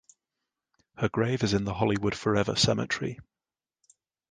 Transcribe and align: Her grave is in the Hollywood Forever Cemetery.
Her 0.97 1.09
grave 1.09 1.43
is 1.43 1.53
in 1.53 1.63
the 1.63 1.75
Hollywood 1.75 2.15
Forever 2.15 2.55
Cemetery. 2.55 3.19